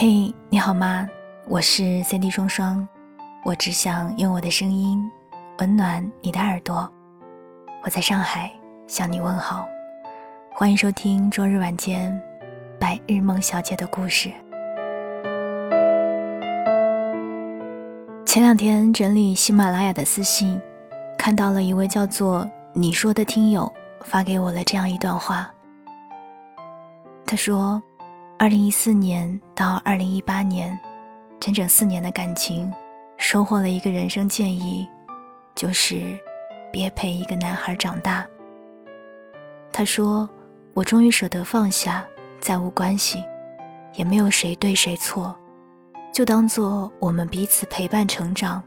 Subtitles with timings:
[0.00, 1.08] 嘿，你好吗？
[1.48, 2.86] 我是三 D 双双，
[3.44, 4.96] 我只想用我的声音
[5.58, 6.88] 温暖你的耳朵。
[7.82, 8.48] 我在上海
[8.86, 9.66] 向你问好，
[10.52, 12.16] 欢迎收听周日晚间
[12.78, 14.30] 白日梦小姐的故事。
[18.24, 20.62] 前两天整理喜马拉雅的私信，
[21.18, 23.68] 看到了一位叫做“你说”的听友
[24.04, 25.52] 发给我了这样一段话。
[27.26, 27.82] 他说。
[28.40, 30.78] 二零一四年到二零一八年，
[31.40, 32.72] 整整四年的感情，
[33.16, 34.88] 收获了一个人生建议，
[35.56, 36.16] 就是
[36.70, 38.24] 别陪一个男孩长大。
[39.72, 40.30] 他说
[40.72, 42.06] ：“我终于舍得放下，
[42.38, 43.24] 再无关系，
[43.94, 45.34] 也没有谁对谁错，
[46.12, 48.62] 就当做我们彼此陪伴成长，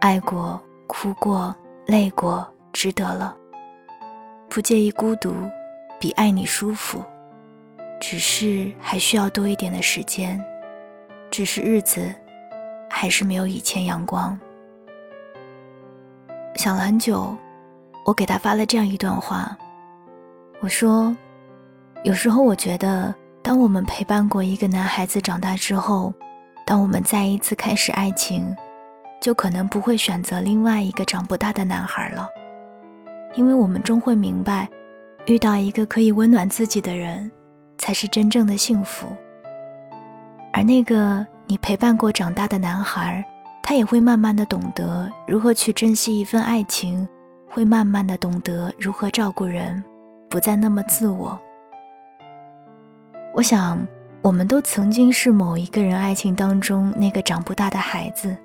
[0.00, 3.36] 爱过、哭过、累过，值得了。
[4.48, 5.34] 不介意孤独，
[6.00, 7.04] 比爱你舒服。”
[8.00, 10.42] 只是还需要多一点的时间，
[11.30, 12.14] 只是日子
[12.88, 14.38] 还是没有以前阳光。
[16.54, 17.36] 想了很久，
[18.04, 19.56] 我给他发了这样一段话，
[20.60, 21.14] 我说
[22.02, 26.12] ：“有时候我觉得，当我们陪伴过一个男孩子长大之后，
[26.66, 28.56] 当我们再一次开始爱情，
[29.20, 32.28] 就可能不会选择另外一个长不大的男孩了，
[33.34, 34.68] 因为我们终会明白，
[35.26, 37.30] 遇到一个可以温暖自己的人。”
[37.78, 39.08] 才是真正的幸福。
[40.52, 43.24] 而那个你陪伴过长大的男孩，
[43.62, 47.08] 他也会慢慢的懂得如何去珍惜一份爱情，
[47.48, 49.82] 会慢慢的懂得如何照顾人，
[50.28, 51.38] 不再那么自我。
[53.34, 53.78] 我想，
[54.20, 58.36] 我们都曾经是某一个人爱情当中那个长不大的孩子，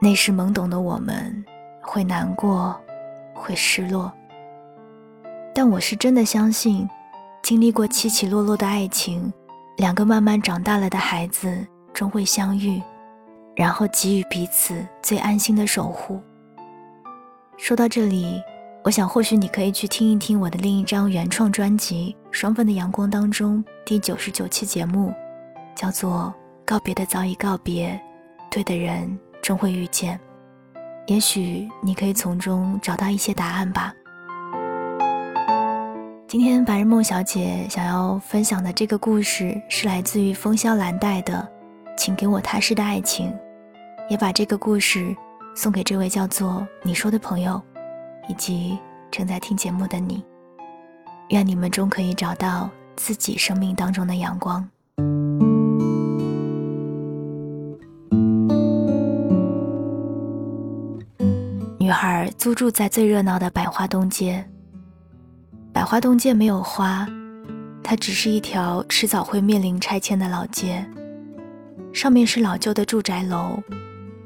[0.00, 1.44] 那时懵懂的我们，
[1.80, 2.78] 会难过，
[3.32, 4.12] 会失落。
[5.52, 6.88] 但我是真的相信。
[7.44, 9.30] 经历过起起落落的爱情，
[9.76, 11.54] 两个慢慢长大了的孩子
[11.92, 12.80] 终会相遇，
[13.54, 16.22] 然后给予彼此最安心的守护。
[17.58, 18.42] 说到这里，
[18.82, 25.12] 我想或许你可以去听一听我的另一张原创专辑《双份的阳光》当中第九十九期节目，
[25.74, 26.32] 叫做
[26.64, 28.00] 《告别的早已告别，
[28.50, 30.18] 对的人终会遇见》，
[31.08, 33.94] 也许你可以从中找到一些答案吧。
[36.26, 41.46] 今天白日梦小姐想要分享的这个故事是来自于风萧兰黛的，
[41.96, 43.32] 请给我踏实的爱情，
[44.08, 45.14] 也把这个故事
[45.54, 47.60] 送给这位叫做你说的朋友，
[48.26, 48.78] 以及
[49.10, 50.24] 正在听节目的你。
[51.28, 54.66] 愿你们终可以找到自己生命当中的阳光。
[61.78, 64.44] 女孩租住在最热闹的百花东街。
[65.74, 67.04] 百花东街没有花，
[67.82, 70.86] 它只是一条迟早会面临拆迁的老街。
[71.92, 73.60] 上面是老旧的住宅楼，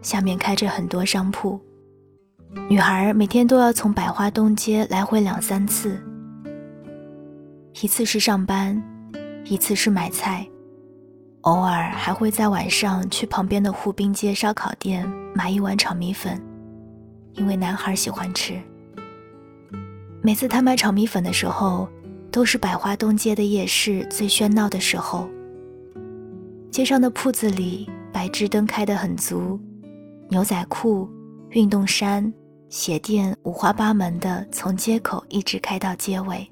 [0.03, 1.59] 下面开着很多商铺。
[2.69, 5.99] 女孩每天都要从百花东街来回两三次，
[7.81, 8.81] 一次是上班，
[9.47, 10.47] 一次是买菜，
[11.41, 16.39] 偶尔还会在晚上去旁边的湖滨街烧烤店买一碗炒米粉，
[17.33, 18.61] 因为男孩喜欢吃。
[20.29, 21.89] 每次他买炒米粉的时候，
[22.31, 25.27] 都是百花东街的夜市最喧闹的时候。
[26.71, 29.59] 街上的铺子里，白炽灯开得很足，
[30.29, 31.09] 牛仔裤、
[31.53, 32.31] 运动衫、
[32.69, 36.47] 鞋店五花八门的从街口一直开到街尾。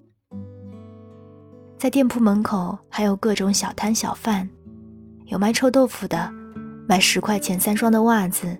[1.76, 4.48] 在店铺门口还有各种小摊小贩，
[5.26, 6.32] 有卖臭豆腐的，
[6.88, 8.56] 卖十块钱三双的袜子，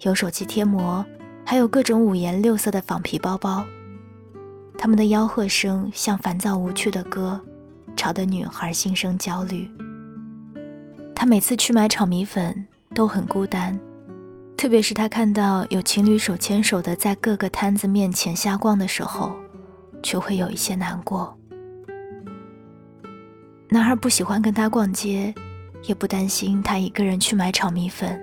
[0.00, 1.02] 有手机贴膜，
[1.42, 3.64] 还有各种五颜六色的仿皮包包。
[4.82, 7.40] 他们的吆喝声像烦躁无趣的歌，
[7.96, 9.70] 吵得女孩心生焦虑。
[11.14, 13.78] 她每次去买炒米粉都很孤单，
[14.56, 19.36] 特别是她看到有情侣手牵手的在各个摊子面前瞎逛的时候，
[20.02, 21.32] 就会有一些难过。
[23.68, 25.32] 男孩不喜欢跟她逛街，
[25.84, 28.20] 也不担心她一个人去买炒米粉。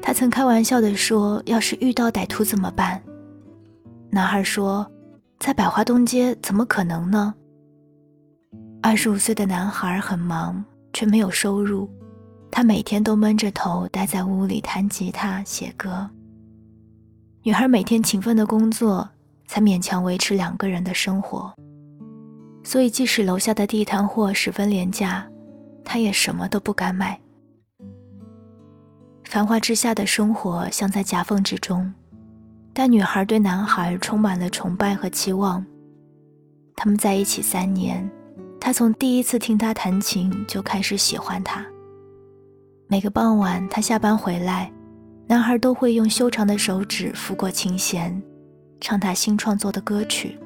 [0.00, 3.02] 他曾开玩笑地说：“要是遇到歹徒怎么办？”
[4.12, 4.88] 男孩说。
[5.40, 7.34] 在百花东街怎么可能呢？
[8.82, 11.88] 二十五岁的男孩很忙，却没有收入。
[12.50, 16.08] 他每天都闷着头待在屋里弹吉他、写歌。
[17.42, 19.08] 女孩每天勤奋的工作，
[19.46, 21.50] 才勉强维持两个人的生活。
[22.62, 25.26] 所以，即使楼下的地摊货十分廉价，
[25.82, 27.18] 她也什么都不敢买。
[29.24, 31.90] 繁华之下的生活像在夹缝之中。
[32.72, 35.64] 但女孩对男孩充满了崇拜和期望。
[36.76, 38.08] 他们在一起三年，
[38.58, 41.64] 她从第一次听他弹琴就开始喜欢他，
[42.88, 44.72] 每个傍晚，他下班回来，
[45.26, 48.22] 男孩都会用修长的手指拂过琴弦，
[48.80, 50.38] 唱他新创作的歌曲。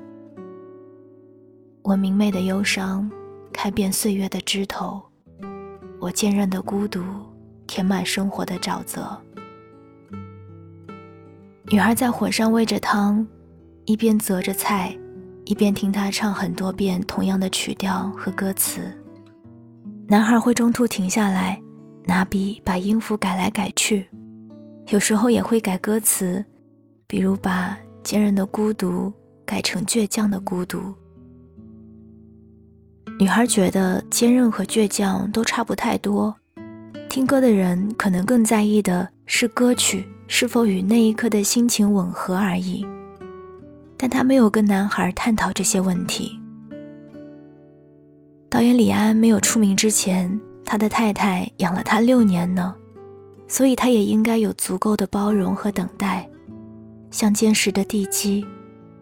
[1.83, 3.11] 我明媚的忧伤，
[3.53, 5.01] 开遍岁月的枝头；
[6.01, 7.03] 我坚韧的孤独，
[7.67, 9.21] 填满生活的沼泽。
[11.71, 13.27] 女孩在火上煨着汤，
[13.87, 14.95] 一边择着菜，
[15.47, 18.83] 一边听他唱很多遍同样的曲调和歌词。
[20.07, 21.59] 男孩会中途停下来，
[22.05, 24.07] 拿笔把音符改来改去，
[24.89, 26.45] 有时候也会改歌词，
[27.07, 27.75] 比如把
[28.05, 29.11] “坚韧的孤独”
[29.47, 30.93] 改成“倔强的孤独”。
[33.19, 36.37] 女孩觉得坚韧和倔强都差不太多，
[37.09, 40.07] 听歌的人可能更在意的是歌曲。
[40.37, 42.85] 是否与那一刻的心情吻合而已，
[43.97, 46.37] 但他没有跟男孩探讨这些问题。
[48.51, 50.29] 导演李安没有出名之前，
[50.65, 52.75] 他的太太养了他六年呢，
[53.47, 56.29] 所以他也应该有足够的包容和等待，
[57.13, 58.45] 像坚实的地基，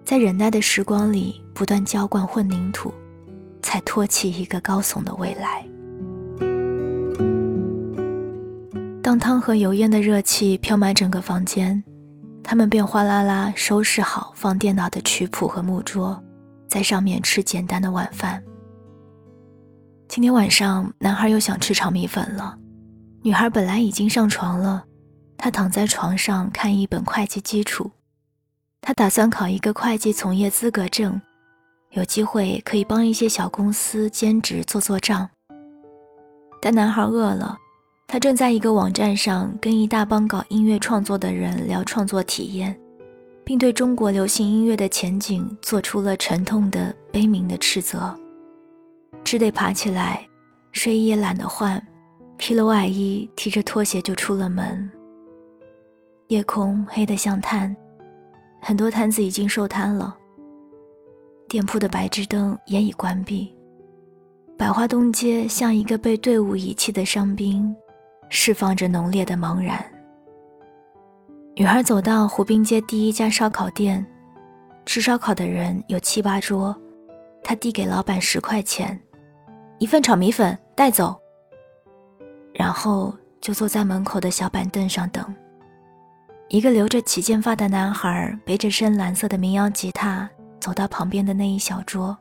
[0.05, 2.93] 在忍耐的时光里不断浇灌混凝土，
[3.62, 5.67] 才托起一个高耸的未来。
[9.12, 11.85] 当汤和油烟的热气飘满整个房间，
[12.43, 16.19] 他们便哗啦啦收拾好放电脑的曲谱和木桌，
[16.67, 18.43] 在上面吃简单的晚饭。
[20.09, 22.56] 今天晚上，男孩又想吃炒米粉了。
[23.20, 24.82] 女孩本来已经上床了，
[25.37, 27.91] 她躺在床上看一本会计基础。
[28.81, 31.20] 她打算考一个会计从业资格证，
[31.91, 35.29] 有机会可以帮一些小公司兼职做做账。
[36.62, 37.58] 但男孩饿了。
[38.12, 42.79] 他正在一个网站上跟一大帮搞音乐创作的人聊创作体验，
[43.43, 48.14] 并对中国流行音乐的前景做出了沉痛的、悲鸣的斥责。
[49.25, 50.29] 只得爬起来，
[50.73, 51.82] 睡衣也懒得换，
[52.37, 54.91] 披了外衣，提着拖鞋就出了门。
[56.29, 57.75] 夜空黑得像炭，
[58.61, 60.15] 很多摊子已经收摊了，
[61.49, 63.50] 店铺的白炽灯也已关闭。
[64.58, 67.75] 百花东街像一个被队伍遗弃的伤兵。
[68.34, 69.79] 释放着浓烈的茫然。
[71.55, 74.05] 女孩走到湖滨街第一家烧烤店，
[74.87, 76.75] 吃烧烤的人有七八桌。
[77.44, 78.99] 她递给老板十块钱，
[79.79, 81.14] 一份炒米粉带走。
[82.55, 85.23] 然后就坐在门口的小板凳上等。
[86.49, 92.17] 一个留着齐肩发的男孩背着深蓝色的民谣吉他走到旁边的那一小桌，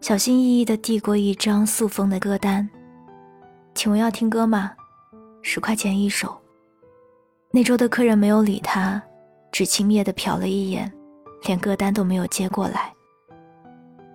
[0.00, 2.68] 小心翼翼地递过一张塑封的歌单
[3.72, 4.72] ：“请问要听歌吗？”
[5.42, 6.36] 十块钱一首。
[7.50, 9.02] 那桌的客人没有理他，
[9.50, 10.90] 只轻蔑地瞟了一眼，
[11.44, 12.92] 连歌单都没有接过来。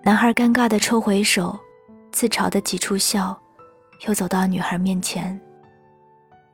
[0.04, 1.58] 男孩尴尬地抽回手，
[2.12, 3.38] 自嘲地挤出笑，
[4.08, 5.40] 又走到女孩面前：“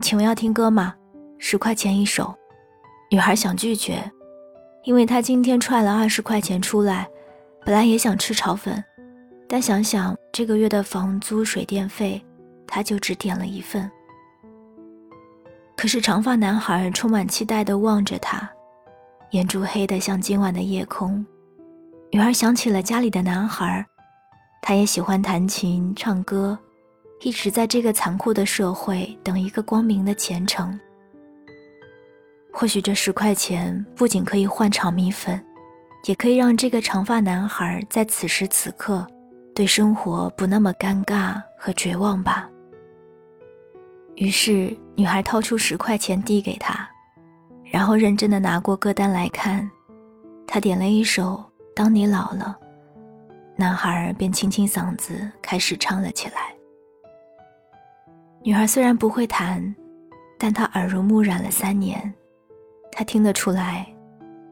[0.02, 0.96] 请问要听歌吗？
[1.38, 2.34] 十块钱一首。”
[3.12, 4.12] 女孩想拒绝，
[4.84, 7.08] 因为她今天揣了二十块钱出来，
[7.64, 8.84] 本来也想吃炒粉，
[9.48, 12.20] 但想想这个月的房租、水电费，
[12.66, 13.90] 她就只点了一份。
[15.76, 18.50] 可是长发男孩充满期待地望着她，
[19.32, 21.26] 眼珠黑得像今晚的夜空。
[22.12, 23.86] 女孩想起了家里的男孩，
[24.62, 26.58] 他也喜欢弹琴唱歌，
[27.22, 30.80] 一直在这个残酷的社会等一个光明的前程。
[32.52, 35.44] 或许这十块钱不仅可以换炒米粉，
[36.06, 39.06] 也可以让这个长发男孩在此时此刻
[39.56, 42.48] 对生活不那么尴尬和绝望吧。
[44.16, 46.88] 于是，女孩掏出十块钱递给他，
[47.64, 49.70] 然后认真的拿过歌单来看。
[50.46, 51.34] 他点了一首
[51.76, 52.56] 《当你老了》，
[53.56, 56.54] 男孩便清清嗓子开始唱了起来。
[58.44, 59.76] 女孩虽然不会弹，
[60.38, 62.14] 但她耳濡目染了三年，
[62.92, 63.88] 她听得出来，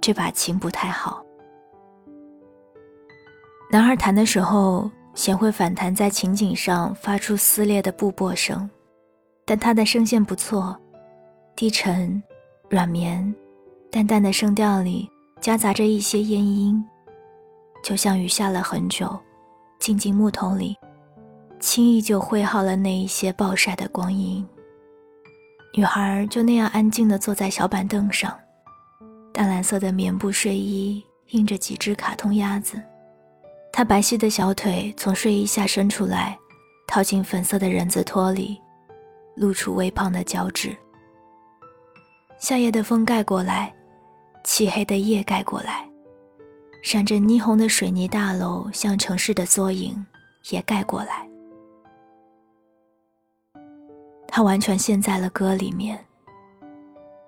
[0.02, 1.24] 这把琴不太好。
[3.70, 8.68] 男孩弹的时候，弦会反弹在琴颈上，发出撕裂的布帛声。
[9.52, 10.74] 但他的声线不错，
[11.58, 12.24] 低沉、
[12.70, 13.36] 软绵、
[13.92, 15.10] 淡淡的声调里
[15.42, 16.82] 夹杂着一些咽音，
[17.84, 19.14] 就像雨下了很久，
[19.78, 20.78] 静静木桶里，
[21.60, 24.48] 轻易就挥耗了那一些暴晒的光阴。
[25.74, 28.34] 女孩就那样安静地坐在小板凳上，
[29.34, 32.82] 淡蓝色的棉布睡衣印着几只卡通鸭子，
[33.74, 36.40] 她白皙的小腿从睡衣下伸出来，
[36.88, 38.58] 套进粉色的人字拖里。
[39.36, 40.76] 露出微胖的脚趾。
[42.38, 43.74] 夏夜的风盖过来，
[44.44, 45.88] 漆黑的夜盖过来，
[46.82, 50.04] 闪着霓虹的水泥大楼像城市的缩影
[50.50, 51.28] 也盖过来。
[54.28, 56.04] 他完全陷在了歌里面。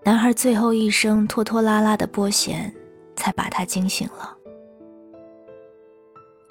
[0.03, 2.73] 男孩最后一声拖拖拉拉的拨弦，
[3.15, 4.35] 才把他惊醒了。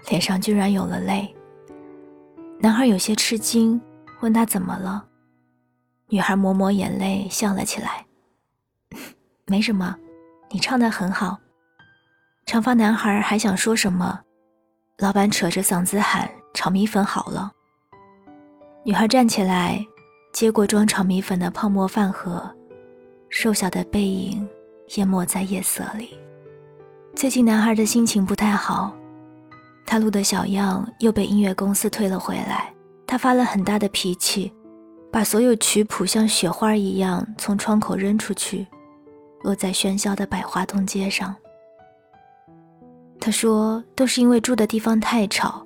[0.08, 1.34] 脸上居然有了泪。
[2.60, 3.80] 男孩有些吃惊，
[4.20, 5.04] 问他怎么了。
[6.12, 8.04] 女孩抹抹眼泪，笑了起来
[9.48, 9.96] ：“没什么，
[10.50, 11.38] 你唱的很好。”
[12.44, 14.20] 长发男孩还想说什么，
[14.98, 17.50] 老板扯着嗓子喊：“炒米粉好了！”
[18.84, 19.82] 女孩站起来，
[20.34, 22.46] 接过装炒米粉的泡沫饭盒，
[23.30, 24.46] 瘦小的背影
[24.96, 26.14] 淹没在夜色里。
[27.16, 28.94] 最近男孩的心情不太好。
[29.86, 32.70] 他录的小样又被音乐公司退了回来，
[33.06, 34.52] 他发了很大的脾气，
[35.12, 38.66] 把所有曲谱像雪花一样从窗口扔出去，
[39.42, 41.36] 落在喧嚣的百花东街上。
[43.20, 45.64] 他说：“都是因为住的地方太吵，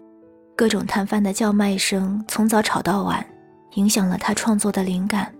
[0.57, 3.25] 各种摊贩的叫卖声从早吵到晚，
[3.77, 5.33] 影响了他创作的灵感。”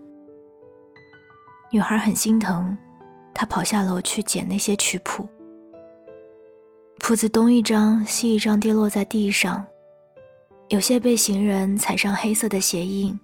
[1.73, 2.79] 女孩很心疼，
[3.35, 5.29] 她跑下楼去捡那些曲谱。
[7.01, 9.67] 谱子东一张西一张跌落在地上，
[10.69, 13.19] 有些被行人踩上黑色的鞋印。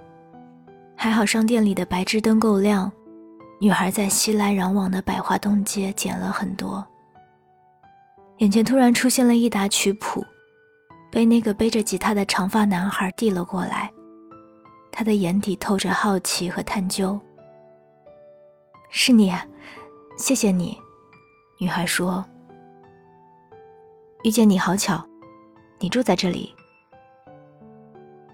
[1.02, 2.88] 还好商店里的白炽灯够亮，
[3.60, 6.86] 女孩在熙来攘往的百花东街捡了很多。
[8.38, 10.24] 眼前突然出现了一沓曲谱，
[11.10, 13.90] 被那个背着吉他的长发男孩递了过来，
[14.92, 17.18] 他的眼底透着好奇和探究。
[18.88, 19.34] 是你，
[20.16, 20.78] 谢谢你，
[21.58, 22.24] 女孩说。
[24.22, 25.04] 遇见你好巧，
[25.80, 26.54] 你住在这里。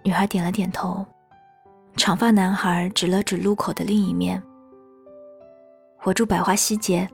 [0.05, 1.03] 女孩点了点头，
[1.99, 4.41] 长发男孩指了指路口的另一面。
[6.05, 7.07] 我住百花西街。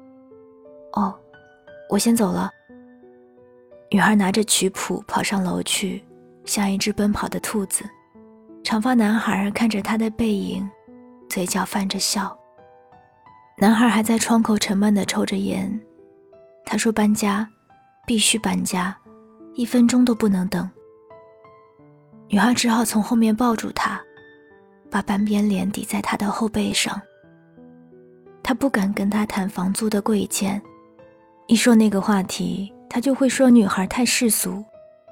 [0.92, 1.12] 哦，
[1.88, 2.50] 我先走了。
[3.90, 6.04] 女孩拿着曲谱跑上楼去，
[6.44, 7.84] 像一只奔跑的兔子。
[8.62, 10.68] 长发男孩看着她的背影，
[11.28, 12.36] 嘴角泛着笑。
[13.56, 15.80] 男孩还在窗口沉闷地抽着烟。
[16.66, 17.48] 他说：“搬家。”
[18.06, 18.94] 必须搬家，
[19.54, 20.70] 一分钟都不能等。
[22.28, 23.98] 女孩只好从后面抱住他，
[24.94, 27.02] 把半边脸抵在他的后背上。
[28.44, 30.62] 他不敢跟他谈房租的贵贱，
[31.48, 34.64] 一说那个话题，他就会说女孩太世俗，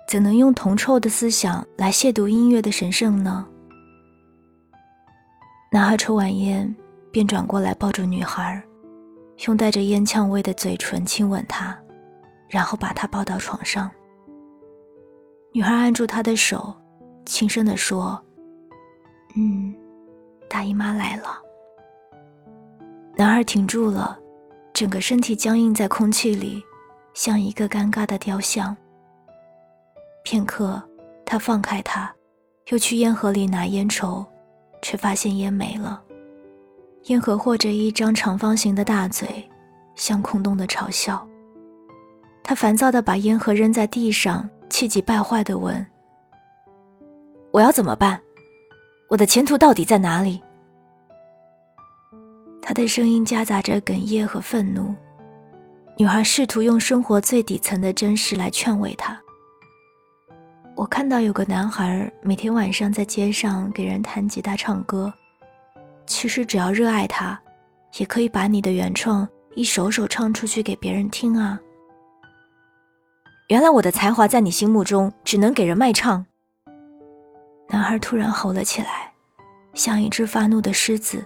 [0.06, 3.44] 怎能用铜臭的思想来亵渎音乐的神圣呢？
[5.72, 6.72] 男孩抽完烟，
[7.10, 8.62] 便转过来抱住女孩，
[9.48, 11.76] 用带着烟呛味的嘴唇亲吻她。
[12.48, 13.90] 然后把她抱到床上。
[15.52, 16.72] 女孩按住他的手，
[17.26, 18.22] 轻声地说
[19.36, 19.74] ：“嗯，
[20.48, 21.40] 大姨妈来了。”
[23.14, 24.18] 男孩停住了，
[24.72, 26.62] 整个身体僵硬在空气里，
[27.14, 28.76] 像一个尴尬的雕像。
[30.24, 30.82] 片刻，
[31.26, 32.12] 他放开他，
[32.68, 34.24] 又去烟盒里拿烟抽，
[34.80, 36.02] 却发现烟没了。
[37.04, 39.46] 烟盒或着一张长方形的大嘴，
[39.94, 41.26] 像空洞的嘲笑。
[42.42, 45.84] 他烦躁地把烟盒扔在地上，气急败坏地问
[47.52, 48.20] ：“我要怎么办？
[49.12, 50.42] 我的前途到底在哪里？”
[52.62, 54.94] 他的声音夹杂着哽咽和愤怒。
[55.98, 59.20] 女孩试图用生活最底层的真实来劝慰他。
[60.74, 65.12] 我看到有个男孩每天晚上在街上给人弹吉他唱歌。
[66.06, 67.38] 其实只要热爱他，
[67.98, 71.60] 也可以把你的原创一首首唱出去给别人听啊。
[73.48, 76.24] 原来我的才华在你心目中只能给人卖唱。
[77.72, 79.10] 男孩突然吼了起来，
[79.72, 81.24] 像一只发怒的狮子。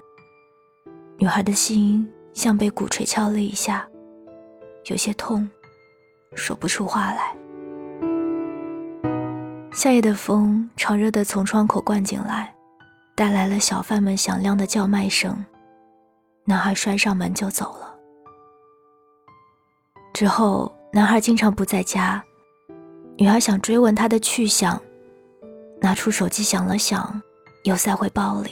[1.19, 3.85] 女孩的心像被鼓槌敲了一下，
[4.85, 5.51] 有些痛，
[6.37, 7.35] 说不出话来。
[9.73, 12.55] 夏夜的风潮热的从窗口灌进来，
[13.17, 15.45] 带来了小贩们响亮的叫卖声。
[16.45, 17.93] 男孩摔上门就走了。
[20.15, 20.73] 之后。
[20.93, 22.25] 男孩经常不在家，
[23.19, 24.81] 女孩想追问他的去向，
[25.81, 27.21] 拿出手机想了想，
[27.65, 28.51] 又塞回包里。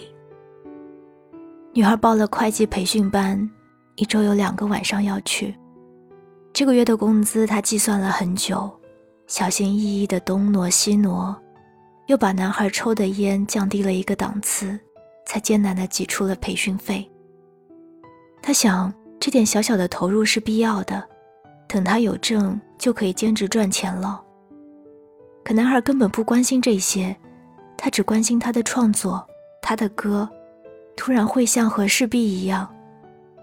[1.72, 3.50] 女孩报了会计培训班，
[3.96, 5.54] 一周有两个晚上要去。
[6.52, 8.70] 这个月的工资她计算了很久，
[9.26, 11.36] 小心翼翼的东挪西挪，
[12.06, 14.78] 又把男孩抽的烟降低了一个档次，
[15.26, 17.10] 才艰难的挤出了培训费。
[18.40, 21.02] 她想，这点小小的投入是必要的。
[21.66, 24.22] 等他有证，就可以兼职赚钱了。
[25.44, 27.14] 可男孩根本不关心这些，
[27.76, 29.24] 他只关心他的创作，
[29.60, 30.28] 他的歌，
[30.96, 32.66] 突然会像和氏璧一样，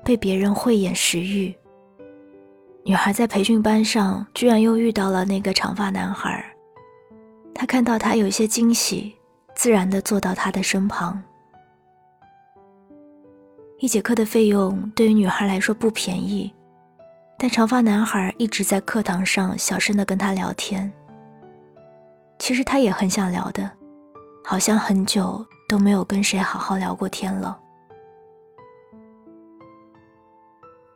[0.03, 1.55] 被别人慧眼识玉。
[2.83, 6.43] 女孩在培训班上，居然又遇到了那个长发男孩。
[7.53, 9.13] 他看到他有些惊喜，
[9.53, 11.21] 自然地坐到他的身旁。
[13.77, 16.51] 一节课的费用对于女孩来说不便宜，
[17.37, 20.91] 但长发男孩一直在课堂上小声的跟她聊天。
[22.41, 23.69] 其实他也很想聊的，
[24.43, 27.55] 好像很久都没有跟谁好好聊过天了。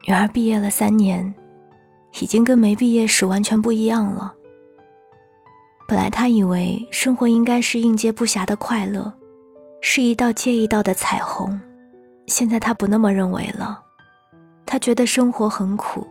[0.08, 1.32] 女儿毕业了三年，
[2.20, 4.34] 已经跟没毕业时完全不一样了。
[5.88, 9.14] 本来他以为生活应该是应接不暇的快乐，
[9.82, 11.62] 是一道接一道的彩虹，
[12.26, 13.84] 现在他不那么认为了。
[14.66, 16.08] 他觉得生活很苦，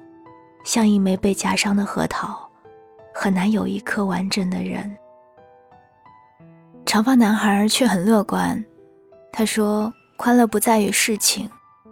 [0.64, 2.48] 像一枚被夹伤的核桃，
[3.12, 4.96] 很难有一颗完整的人。
[6.86, 8.62] 长发男孩却很乐观，
[9.32, 11.50] 他说：“快乐不在于事情，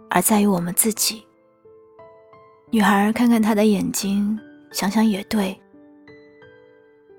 [0.09, 1.23] 而在于我们自己。”
[2.71, 4.39] 女孩看看他的眼睛，
[4.71, 5.59] 想想也对。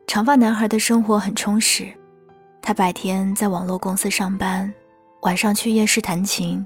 [0.06, 1.92] 长发男孩的生活很充实，
[2.62, 4.72] 他白天在网络公司上班，
[5.22, 6.64] 晚上去夜市弹琴，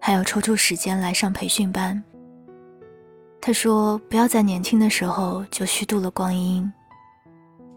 [0.00, 2.02] 还要抽出时间来上培训班。
[3.40, 6.70] 他说：“不要在年轻的时候就虚度了光阴，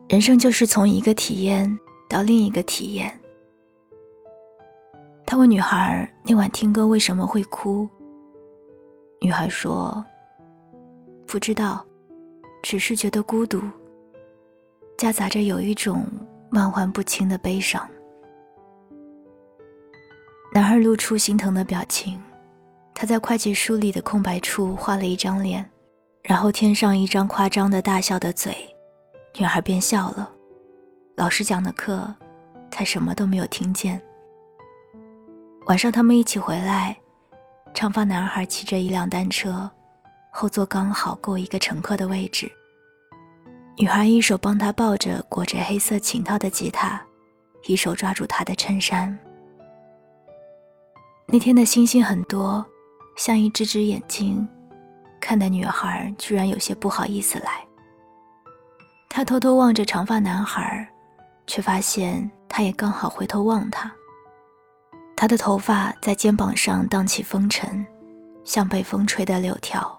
[0.10, 3.12] 人生就是从一个体验到另一个体验。”
[5.26, 7.88] 他问女孩：“那晚听歌为什么会哭？”
[9.22, 10.04] 女孩说。
[11.28, 11.84] 不知道，
[12.62, 13.60] 只是觉得孤独，
[14.96, 16.06] 夹杂着有一种
[16.52, 17.86] 万万不清的悲伤。
[20.54, 22.22] 男孩露出心疼的表情，
[22.94, 25.68] 他在会计书里的空白处画了一张脸，
[26.22, 28.56] 然后添上一张夸张的大笑的嘴，
[29.38, 30.32] 女孩便笑了。
[31.16, 32.14] 老师讲的课，
[32.70, 34.02] 他什么都没有听见。
[35.68, 36.98] 晚上他们一起回来，
[37.74, 39.70] 长发男孩骑着一辆单车。
[40.30, 42.52] 后座刚好够一个乘客的位置。
[43.78, 47.02] 女孩一手帮他抱着裹着黑色琴套的吉他，
[47.68, 49.18] 一手抓住他的衬衫。
[51.28, 52.66] 那天的星星很多，
[53.16, 54.46] 像一只只眼睛，
[55.22, 57.66] 看的女孩居然有些不好意思来。
[59.08, 60.86] 她偷偷望着长发男孩，
[61.48, 63.92] 却发现他也刚好回头望她。
[65.16, 67.86] 他的头发在肩膀上荡起风尘，
[68.44, 69.98] 像被风吹的柳条。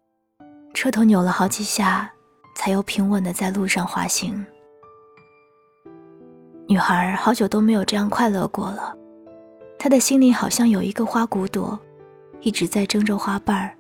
[0.75, 2.11] 车头扭了好几下，
[2.55, 4.45] 才又平稳的在路上滑行。
[6.69, 8.95] 女孩好久都没有这样快乐过了，
[9.79, 11.79] 她的心里好像有一个花骨朵，
[12.41, 13.75] 一直在争着花瓣儿，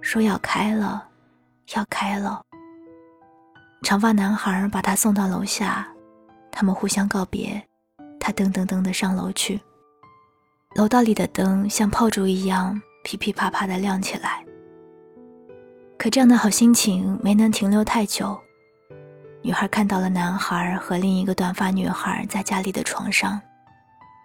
[0.00, 1.08] 说要开了，
[1.74, 2.42] 要开了。
[3.82, 5.88] 长发男孩把她送到楼下，
[6.52, 7.62] 他们互相告别，
[8.18, 9.60] 他噔噔噔的上楼去。
[10.74, 14.44] 楼道里的灯像炮竹一样噼噼啪啪的亮起来。
[15.98, 18.38] 可这样的好心情没能停留太久，
[19.42, 23.40] 女孩看到了男孩和另一个短发女孩在家里的床上，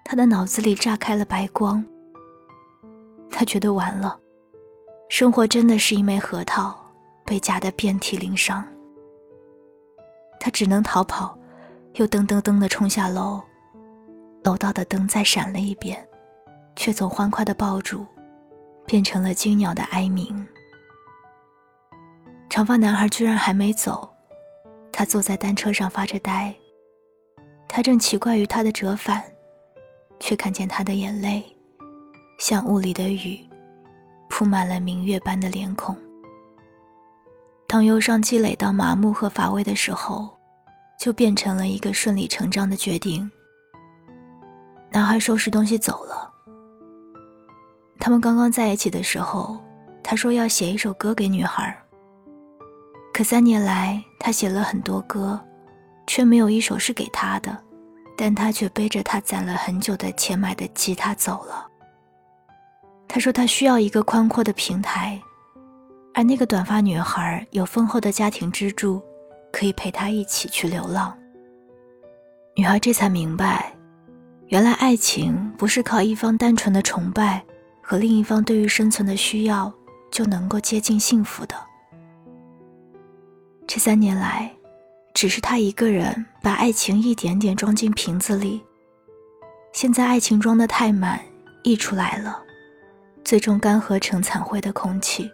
[0.04, 1.84] 她的脑子里炸开了白光。
[3.30, 4.18] 她觉得完了，
[5.10, 6.74] 生活真的是一枚核桃，
[7.26, 8.66] 被夹得遍体鳞伤。
[10.40, 11.38] 她只能逃跑，
[11.96, 13.42] 又噔噔噔地冲下楼，
[14.44, 16.06] 楼道的灯再闪了一遍，
[16.76, 18.06] 却从欢快的爆竹，
[18.86, 20.46] 变成了惊鸟的哀鸣。
[22.50, 24.10] 长发男孩居然还没走，
[24.92, 26.54] 他坐在单车上发着呆。
[27.66, 29.24] 他正奇怪于他的折返，
[30.20, 31.42] 却看见他的眼泪，
[32.38, 33.40] 像雾里的雨，
[34.28, 35.96] 铺满了明月般的脸孔。
[37.66, 40.35] 当忧伤积累到麻木和乏味的时候，
[41.00, 43.30] 就变成了一个顺理成章的决定。
[44.92, 46.32] 男孩收拾东西走了。
[48.00, 49.60] 他们刚刚在一起的时候，
[50.04, 51.78] 他说要写一首歌给女孩。
[53.14, 55.40] 可三年来，他写了很多歌，
[56.08, 57.58] 却没有一首是给她的。
[58.18, 61.68] 但他却背着他攒了很久的钱买的吉他走了。
[63.10, 65.22] 他说他需要一个宽阔的平台，
[66.14, 69.04] 而那个短发女孩有丰厚的家庭支柱，
[69.56, 71.18] 可以陪他一起去流浪。
[72.58, 73.74] 女孩这才明白，
[74.48, 77.42] 原来爱情不是靠一方单纯的崇拜
[77.82, 79.72] 和另一方对于生存的需要
[80.12, 81.56] 就能够接近幸福的。
[83.66, 84.52] 这三年来，
[85.14, 88.62] 只是他一个人把爱情一点点装进瓶子里。
[89.72, 91.18] 现在爱情装得太满，
[91.64, 92.44] 溢出来了，
[93.24, 95.32] 最终干涸成惨灰的空气。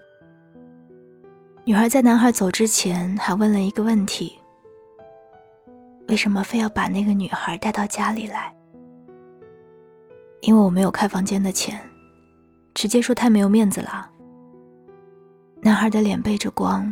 [1.63, 4.39] 女孩在男孩走之前还问了一个问题：
[6.07, 8.53] 为什么非要把那个女孩带到家里来？
[10.41, 11.79] 因为我没有开房间的钱，
[12.73, 14.09] 直接说太没有面子了。
[15.61, 16.91] 男孩的脸背着光。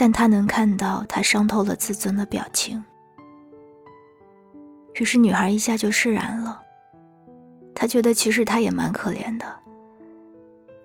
[0.00, 2.80] 但他能看到他伤透了自尊的表情，
[4.94, 6.62] 于是女孩一下就释然了。
[7.74, 9.46] 她觉得其实他也蛮可怜的，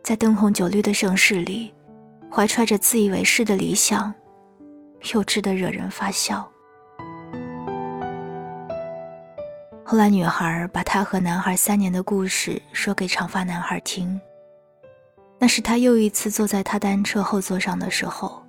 [0.02, 1.72] 在灯红酒绿的盛世里，
[2.36, 4.12] 怀揣着自以为是的理想，
[5.14, 6.50] 幼稚的惹人发笑。
[9.86, 14.20] 后来，女孩把她和男孩三年的故事说给长发男孩听。
[15.38, 18.42] 那是他又一次坐在他单车后座上的时候，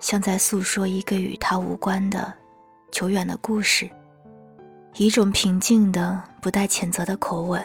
[0.00, 2.32] 像在诉说一个与他无关的、
[2.90, 3.86] 久远的故事，
[4.94, 7.62] 以一种平静的、不带谴责的口吻，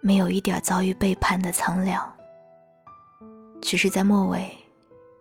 [0.00, 2.10] 没有一点遭遇背叛的苍凉。
[3.62, 4.50] 只是在末尾，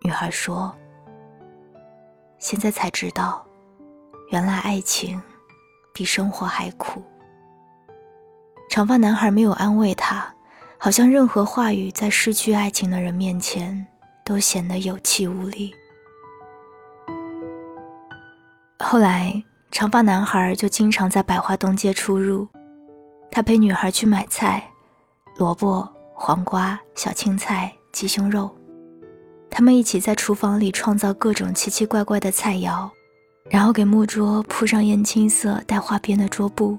[0.01, 0.75] 女孩说
[2.39, 3.45] ：“现在才知道，
[4.31, 5.21] 原来爱情
[5.93, 7.03] 比生活还苦。”
[8.69, 10.33] 长发男孩没有安慰她。
[10.81, 13.85] 好像任何话语在失去爱情的人面前
[14.23, 15.75] 都显得有气无力。
[18.79, 22.47] 后来，长发男孩就经常在百花东街出入，
[23.29, 24.71] 他陪女孩去买菜，
[25.35, 28.49] 萝卜、黄瓜、小青菜、鸡胸肉，
[29.49, 32.89] 他们一起在厨房里创造各种奇奇怪怪的菜肴，
[33.49, 36.77] 然后给木桌铺上烟青色带花边的桌布，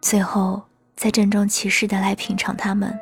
[0.00, 0.60] 最后
[0.96, 2.98] 再郑重其事地来品尝它们。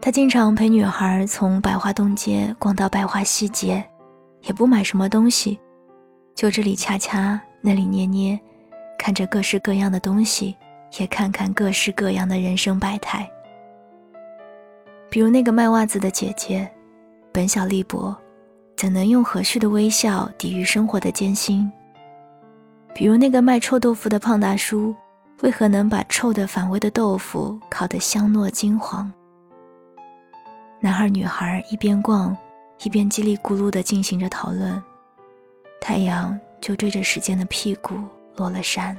[0.00, 3.84] 他经常陪女孩从百花东街逛到百花西街，
[4.42, 5.58] 也不买什么东西，
[6.34, 8.38] 就这里掐掐，那里捏捏，
[8.98, 10.56] 看着各式各样的东西，
[10.98, 13.28] 也看看各式各样的人生百态。
[15.10, 16.70] 比如那个卖袜子的姐姐，
[17.32, 18.14] 本小利薄，
[18.76, 21.70] 怎能用和煦的微笑抵御生活的艰辛？
[22.94, 24.94] 比如那个卖臭豆腐的胖大叔，
[25.42, 29.10] 为何能把臭的反胃的豆腐烤得香糯金黄？
[30.80, 32.36] 男孩女孩一边逛，
[32.84, 34.82] 一边叽里咕噜地进行着讨论。
[35.80, 37.94] 太阳就追着时间的屁股
[38.36, 38.96] 落了山。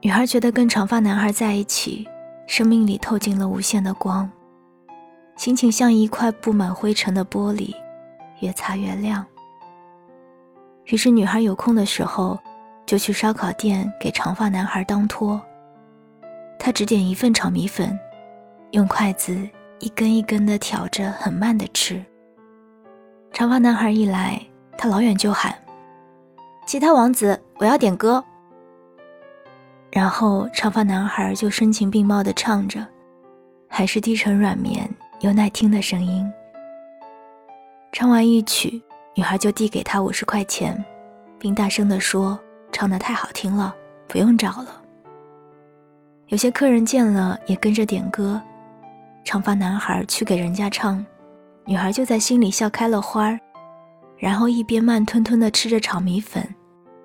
[0.00, 2.08] 女孩觉得跟长发男孩在一起，
[2.50, 4.28] 生命里透进了无限的光，
[5.36, 7.72] 心情像一块布满灰尘的玻璃，
[8.40, 9.24] 越擦越亮。
[10.86, 12.36] 于是，女孩有空的时候，
[12.84, 15.40] 就去烧烤店给长发男孩当托。
[16.58, 17.96] 她只点一份炒米粉，
[18.72, 19.48] 用筷子。
[19.78, 22.04] 一根一根的挑着，很慢的吃。
[23.32, 24.38] 长发男孩一来，
[24.76, 25.54] 他老远就喊
[26.66, 28.22] ：“吉他王子，我要点歌。”
[29.90, 32.86] 然后长发男孩就声情并茂的唱着，
[33.68, 34.88] 还是低沉软绵
[35.20, 36.30] 又耐听的声音。
[37.92, 38.80] 唱完一曲，
[39.16, 40.82] 女孩就递给他五十块钱，
[41.38, 42.38] 并大声地说
[42.70, 43.74] ：“唱得太好听了，
[44.06, 44.80] 不用找了。”
[46.28, 48.40] 有些客人见了，也跟着点歌。
[49.24, 51.04] 长发男孩去给人家唱，
[51.64, 53.38] 女孩就在心里笑开了花儿，
[54.16, 56.46] 然后一边慢吞吞地吃着炒米粉，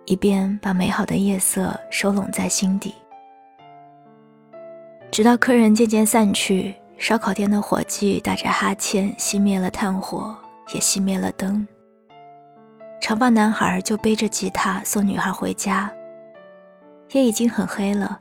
[0.05, 2.93] 一边把美好的夜色收拢在心底。
[5.11, 10.35] 直到客人渐渐散去，烧烤店的伙计打着哈欠熄灭了炭火，
[10.73, 11.65] 也熄灭了灯。
[13.01, 15.91] 长发男孩就背着吉他送女孩回家。
[17.11, 18.19] 夜已经很黑了。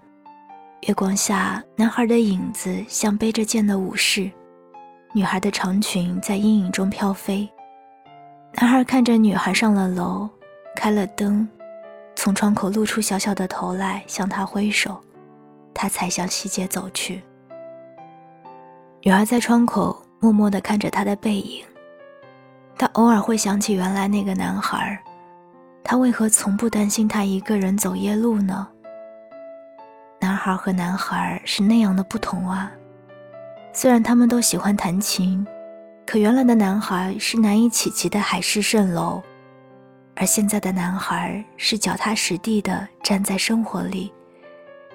[0.86, 4.30] 月光下，男孩的影子像背着剑的武士，
[5.14, 7.48] 女孩的长裙在阴影中飘飞。
[8.52, 10.28] 男孩看着女孩上了楼，
[10.76, 11.48] 开了灯，
[12.16, 15.00] 从窗口露出小小的头来向他挥手，
[15.74, 17.22] 他才向西街走去。
[19.02, 21.64] 女孩在窗口默默地看着他的背影，
[22.78, 24.98] 她偶尔会想起原来那个男孩，
[25.82, 28.66] 他为何从不担心他一个人走夜路呢？
[30.20, 32.72] 男孩和男孩是那样的不同啊！
[33.74, 35.46] 虽然他们都喜欢弹琴，
[36.06, 39.22] 可原来的男孩是难以企及的海市蜃楼，
[40.16, 44.12] 而现在的男孩是脚踏实地的站在生活里，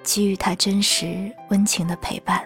[0.02, 2.40] 给予他真实温情的陪伴。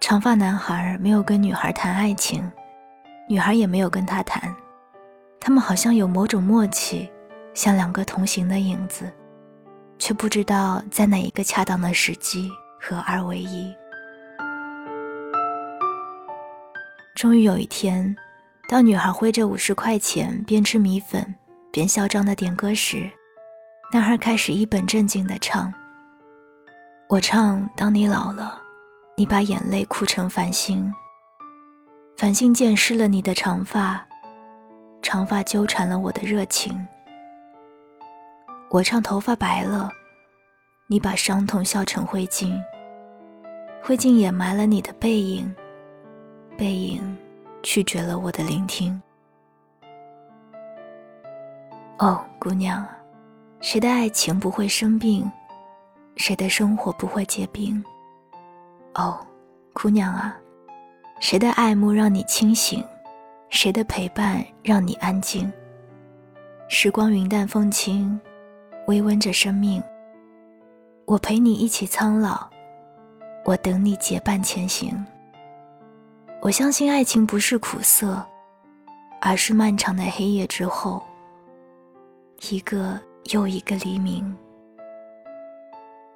[0.00, 2.50] 长发男孩没有跟女孩谈爱情，
[3.28, 4.54] 女孩也没有跟他谈，
[5.38, 7.08] 他们好像有某种默契，
[7.54, 9.12] 像两个同行的影子。
[10.00, 12.48] 却不知道在哪一个恰当的时机
[12.80, 13.74] 合二为一。
[17.16, 18.16] 终于有一天，
[18.68, 21.34] 当女孩挥着五十块钱边吃米粉
[21.72, 23.10] 边嚣张的点歌时，
[23.90, 25.72] 男孩开始一本正经的唱
[27.08, 28.60] ：“我唱，当你老了，
[29.16, 30.92] 你把眼泪哭成繁星，
[32.18, 34.06] 繁星溅湿了你的长发，
[35.00, 36.78] 长发纠缠了我的热情。”
[38.68, 39.90] 我唱头发白了，
[40.88, 42.52] 你把伤痛笑成灰烬，
[43.82, 45.50] 灰烬掩埋了你的背影，
[46.58, 47.16] 背影
[47.62, 49.00] 拒绝了我的聆听。
[51.98, 52.86] 哦，姑娘，
[53.60, 55.30] 谁的爱情不会生病？
[56.16, 57.82] 谁的生活不会结冰？
[58.94, 59.18] 哦，
[59.72, 60.36] 姑娘啊，
[61.20, 62.84] 谁的爱慕让你清醒？
[63.50, 65.50] 谁的陪伴让你安静？
[66.68, 68.20] 时光云淡风轻，
[68.86, 69.82] 微温着生命。
[71.06, 72.48] 我陪你一起苍老，
[73.44, 75.04] 我等你结伴前行。
[76.40, 78.24] 我相信爱情不是苦涩，
[79.20, 81.02] 而是漫长的黑夜之后，
[82.50, 82.98] 一个
[83.32, 84.36] 又一个黎明。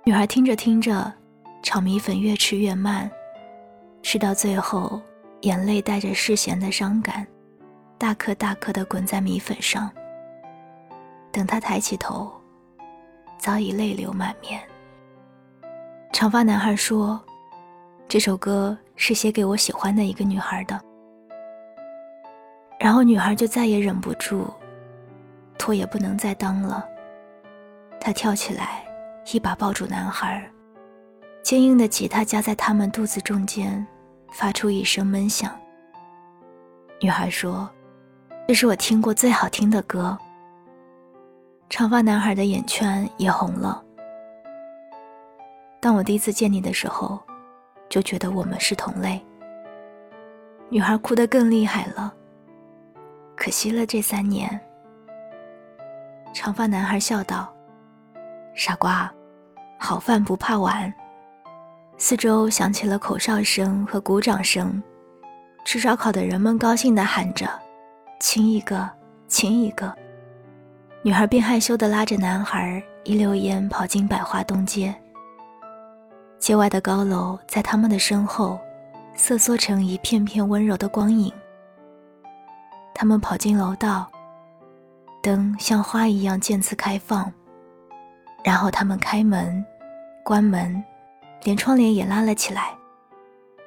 [0.04, 1.12] 女孩听着听着，
[1.60, 3.10] 炒米粉越吃越慢，
[4.00, 5.02] 吃到最后，
[5.40, 7.26] 眼泪带着世贤的伤感，
[7.98, 9.90] 大颗大颗的滚在米粉上。
[11.32, 12.32] 等她抬起头，
[13.38, 14.60] 早已泪流满面。
[16.12, 17.20] 长发男孩说
[18.12, 20.78] ：“这首歌是写给我喜欢的一个女孩的。”
[22.78, 24.52] 然后女孩就再也忍不住，
[25.58, 26.86] 拖也不能再当了。
[27.98, 28.84] 她跳起来，
[29.32, 30.46] 一把抱住男孩，
[31.42, 33.86] 坚硬的吉他夹在他们肚子中间，
[34.30, 35.50] 发出一声闷响。
[37.00, 37.66] 女孩说
[38.46, 40.18] ：“这是我听过最好听的歌。”
[41.70, 43.82] 长发男孩的眼圈也红了。
[45.80, 47.18] 当我第一次见你的时候，
[47.92, 49.22] 就觉得我们是同类。
[50.70, 52.10] 女孩哭得更厉害了。
[53.36, 54.58] 可惜了这三年。
[56.32, 57.52] 长发男孩笑道
[58.56, 59.12] ：“傻瓜，
[59.78, 60.90] 好饭不怕晚。”
[61.98, 64.82] 四周响起了口哨声和鼓掌声，
[65.66, 67.46] 吃烧烤的人们高兴地喊着
[68.18, 68.88] ：“亲一个，
[69.28, 69.94] 亲一个。”
[71.04, 74.94] 女孩便害羞地拉着男孩一溜烟跑进百花东街。
[76.42, 78.58] 街外的高楼在他们的身后，
[79.14, 81.32] 瑟缩成一片片温柔的光影。
[82.92, 84.10] 他们跑进楼道，
[85.22, 87.32] 灯像花一样渐次开放，
[88.42, 89.64] 然后他们开门、
[90.24, 90.82] 关门，
[91.44, 92.76] 连窗帘也拉了起来。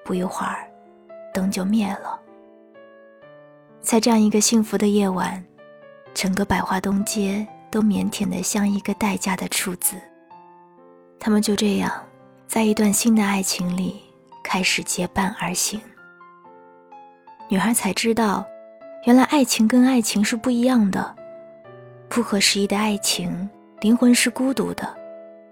[0.03, 0.69] 不一会儿，
[1.33, 2.19] 灯就灭了。
[3.79, 5.41] 在这样一个幸福的夜晚，
[6.13, 9.95] 整个百花东街都腼腆的像一个待嫁的处子。
[11.17, 12.04] 他们就这样。
[12.55, 14.01] 在一段新的爱情里，
[14.41, 15.77] 开始结伴而行。
[17.49, 18.45] 女孩才知道，
[19.05, 21.13] 原来爱情跟爱情是不一样的。
[22.07, 23.49] 不合时宜的爱情，
[23.81, 24.87] 灵魂是孤独的，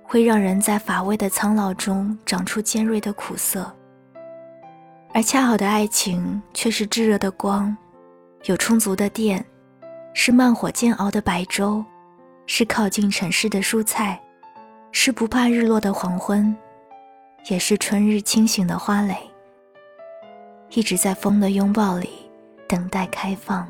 [0.02, 3.70] 会让人在乏味的苍老中长出尖锐的苦涩。
[5.14, 7.76] 而恰好的爱情，却是炙热的光，
[8.46, 9.44] 有充足的电，
[10.14, 11.84] 是慢火煎熬的白粥，
[12.46, 14.18] 是靠近城市的蔬菜，
[14.94, 16.56] 是不怕日落的黄昏。
[17.50, 19.18] 也是春日清醒的花蕾，
[20.70, 22.10] 一直在风的拥抱里
[22.68, 23.68] 等待开放。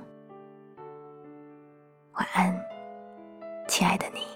[2.13, 2.55] 晚安，
[3.67, 4.32] 亲爱的你。